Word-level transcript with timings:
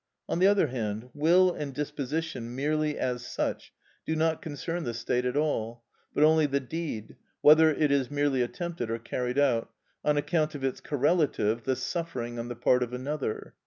On 0.27 0.39
the 0.39 0.47
other 0.47 0.65
hand, 0.65 1.11
will 1.13 1.53
and 1.53 1.75
disposition, 1.75 2.55
merely 2.55 2.97
as 2.97 3.23
such, 3.23 3.71
do 4.03 4.15
not 4.15 4.41
concern 4.41 4.83
the 4.83 4.95
state 4.95 5.25
at 5.25 5.37
all, 5.37 5.83
but 6.11 6.23
only 6.23 6.47
the 6.47 6.59
deed 6.59 7.17
(whether 7.41 7.69
it 7.69 7.91
is 7.91 8.09
merely 8.09 8.41
attempted 8.41 8.89
or 8.89 8.97
carried 8.97 9.37
out), 9.37 9.69
on 10.03 10.17
account 10.17 10.55
of 10.55 10.63
its 10.63 10.81
correlative, 10.81 11.65
the 11.65 11.75
suffering 11.75 12.39
on 12.39 12.47
the 12.47 12.55
part 12.55 12.81
of 12.81 12.93
another. 12.93 13.53